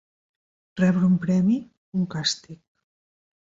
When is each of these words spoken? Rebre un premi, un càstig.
Rebre 0.81 1.09
un 1.09 1.19
premi, 1.27 1.59
un 2.01 2.09
càstig. 2.17 2.61